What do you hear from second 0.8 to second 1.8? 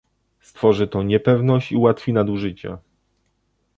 to niepewność i